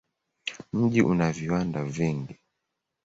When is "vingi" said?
1.83-2.35